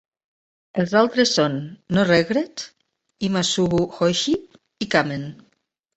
[0.79, 1.57] Les altres són
[1.97, 2.65] "No Regret",
[3.29, 4.41] "Ima Sugu Hoshii"
[4.87, 5.33] i "Kamen".